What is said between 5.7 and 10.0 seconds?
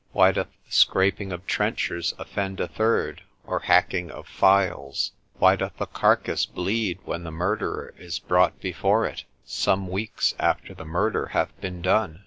a carcass bleed when the murderer is brought before it, some